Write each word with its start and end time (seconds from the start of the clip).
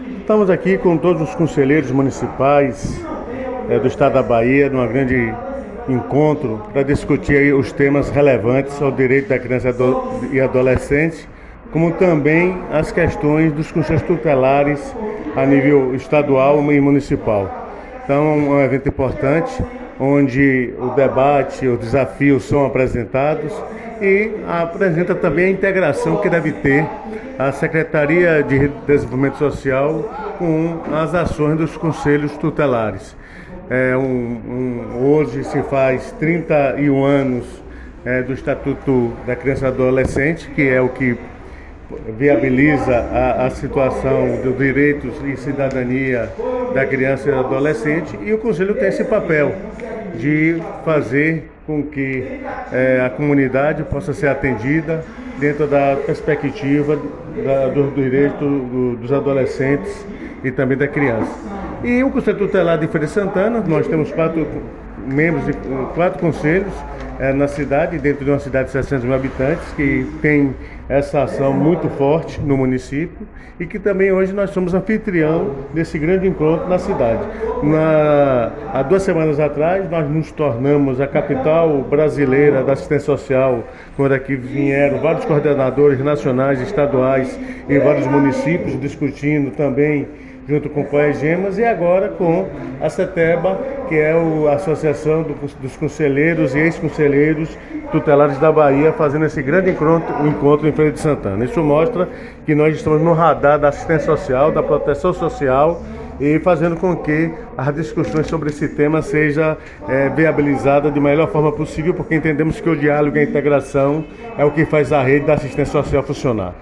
Estamos 0.00 0.48
aqui 0.48 0.78
com 0.78 0.96
todos 0.96 1.20
os 1.20 1.34
conselheiros 1.34 1.90
municipais 1.90 2.98
é, 3.68 3.78
do 3.78 3.86
estado 3.86 4.14
da 4.14 4.22
Bahia, 4.22 4.70
num 4.70 4.86
grande 4.86 5.34
encontro 5.86 6.62
para 6.72 6.82
discutir 6.82 7.54
os 7.54 7.72
temas 7.72 8.08
relevantes 8.08 8.80
ao 8.80 8.90
direito 8.90 9.28
da 9.28 9.38
criança 9.38 9.74
e 10.32 10.40
adolescente, 10.40 11.28
como 11.70 11.92
também 11.92 12.56
as 12.72 12.90
questões 12.90 13.52
dos 13.52 13.70
conselhos 13.70 14.02
tutelares 14.02 14.96
a 15.36 15.44
nível 15.44 15.94
estadual 15.94 16.72
e 16.72 16.80
municipal. 16.80 17.68
Então, 18.02 18.24
é 18.24 18.36
um 18.36 18.60
evento 18.62 18.88
importante 18.88 19.62
onde 20.00 20.72
o 20.78 20.88
debate, 20.94 21.66
os 21.66 21.78
desafios 21.78 22.44
são 22.44 22.64
apresentados 22.64 23.52
e 24.02 24.32
apresenta 24.48 25.14
também 25.14 25.46
a 25.46 25.50
integração 25.50 26.16
que 26.16 26.28
deve 26.28 26.50
ter 26.52 26.84
a 27.38 27.52
Secretaria 27.52 28.42
de 28.42 28.68
Desenvolvimento 28.86 29.38
Social 29.38 30.34
com 30.38 30.80
as 30.92 31.14
ações 31.14 31.56
dos 31.56 31.76
conselhos 31.76 32.36
tutelares. 32.36 33.16
É 33.70 33.96
um, 33.96 34.02
um, 34.02 35.06
hoje 35.06 35.44
se 35.44 35.62
faz 35.62 36.10
31 36.18 37.04
anos 37.04 37.62
é, 38.04 38.22
do 38.22 38.32
Estatuto 38.32 39.12
da 39.24 39.36
Criança 39.36 39.66
e 39.66 39.68
Adolescente, 39.68 40.50
que 40.50 40.68
é 40.68 40.80
o 40.80 40.88
que 40.88 41.16
viabiliza 42.18 42.96
a, 42.96 43.46
a 43.46 43.50
situação 43.50 44.40
dos 44.42 44.58
direitos 44.58 45.14
e 45.24 45.36
cidadania 45.36 46.28
da 46.74 46.84
criança 46.84 47.28
e 47.28 47.32
do 47.32 47.38
adolescente, 47.38 48.18
e 48.22 48.32
o 48.32 48.38
Conselho 48.38 48.74
tem 48.74 48.88
esse 48.88 49.04
papel 49.04 49.54
de 50.18 50.60
fazer 50.84 51.51
com 51.66 51.82
que 51.82 52.40
é, 52.72 53.02
a 53.04 53.10
comunidade 53.10 53.82
possa 53.84 54.12
ser 54.12 54.28
atendida 54.28 55.04
dentro 55.38 55.66
da 55.66 55.96
perspectiva 56.04 56.98
da, 57.44 57.68
do 57.68 57.90
direito 57.90 58.38
do, 58.38 58.96
dos 58.96 59.12
adolescentes 59.12 60.04
e 60.42 60.50
também 60.50 60.76
da 60.76 60.88
criança. 60.88 61.61
E 61.84 62.04
o 62.04 62.10
Conselho 62.10 62.38
Tutelar 62.38 62.78
de 62.78 62.86
Feira 62.86 63.06
de 63.06 63.12
Santana, 63.12 63.60
nós 63.66 63.88
temos 63.88 64.12
quatro 64.12 64.46
membros 65.04 65.46
de 65.46 65.52
quatro 65.94 66.20
conselhos 66.20 66.72
é, 67.18 67.32
na 67.32 67.48
cidade, 67.48 67.98
dentro 67.98 68.24
de 68.24 68.30
uma 68.30 68.38
cidade 68.38 68.66
de 68.66 68.72
600 68.72 69.04
mil 69.04 69.14
habitantes, 69.14 69.64
que 69.72 70.06
tem 70.22 70.54
essa 70.88 71.24
ação 71.24 71.52
muito 71.52 71.88
forte 71.90 72.40
no 72.40 72.56
município 72.56 73.26
e 73.58 73.66
que 73.66 73.80
também 73.80 74.12
hoje 74.12 74.32
nós 74.32 74.50
somos 74.50 74.74
anfitrião 74.74 75.56
desse 75.74 75.98
grande 75.98 76.28
encontro 76.28 76.68
na 76.68 76.78
cidade. 76.78 77.20
Na, 77.64 78.52
há 78.72 78.82
duas 78.82 79.02
semanas 79.02 79.40
atrás, 79.40 79.90
nós 79.90 80.08
nos 80.08 80.30
tornamos 80.30 81.00
a 81.00 81.08
capital 81.08 81.82
brasileira 81.82 82.62
da 82.62 82.74
assistência 82.74 83.06
social, 83.06 83.64
quando 83.96 84.12
aqui 84.12 84.36
vieram 84.36 85.00
vários 85.00 85.24
coordenadores 85.24 85.98
nacionais, 85.98 86.60
estaduais 86.60 87.38
em 87.68 87.78
vários 87.80 88.06
municípios 88.06 88.80
discutindo 88.80 89.50
também 89.50 90.06
junto 90.48 90.68
com 90.68 90.82
o 90.82 90.84
Coegemas 90.84 91.58
e 91.58 91.64
agora 91.64 92.08
com 92.08 92.48
a 92.80 92.88
CETEBA, 92.88 93.58
que 93.88 93.96
é 93.96 94.12
a 94.12 94.54
Associação 94.54 95.24
dos 95.60 95.76
Conselheiros 95.76 96.54
e 96.54 96.58
Ex-Conselheiros 96.58 97.56
Tutelares 97.90 98.38
da 98.38 98.50
Bahia, 98.50 98.92
fazendo 98.92 99.26
esse 99.26 99.42
grande 99.42 99.70
encontro, 99.70 100.26
encontro 100.26 100.68
em 100.68 100.72
Feira 100.72 100.90
de 100.90 100.98
Santana. 100.98 101.44
Isso 101.44 101.62
mostra 101.62 102.08
que 102.44 102.54
nós 102.54 102.74
estamos 102.74 103.02
no 103.02 103.12
radar 103.12 103.58
da 103.58 103.68
assistência 103.68 104.06
social, 104.06 104.50
da 104.50 104.62
proteção 104.62 105.12
social 105.12 105.82
e 106.20 106.38
fazendo 106.38 106.76
com 106.76 106.94
que 106.96 107.30
as 107.56 107.74
discussões 107.74 108.26
sobre 108.26 108.50
esse 108.50 108.68
tema 108.68 109.02
seja 109.02 109.56
é, 109.88 110.08
viabilizada 110.08 110.90
de 110.90 111.00
melhor 111.00 111.28
forma 111.28 111.52
possível, 111.52 111.92
porque 111.94 112.14
entendemos 112.14 112.60
que 112.60 112.68
o 112.68 112.76
diálogo 112.76 113.16
e 113.16 113.20
a 113.20 113.24
integração 113.24 114.04
é 114.38 114.44
o 114.44 114.50
que 114.50 114.64
faz 114.64 114.92
a 114.92 115.02
rede 115.02 115.26
da 115.26 115.34
assistência 115.34 115.72
social 115.72 116.02
funcionar. 116.02 116.54